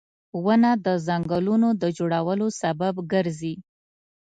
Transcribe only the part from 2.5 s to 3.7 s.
سبب ګرځي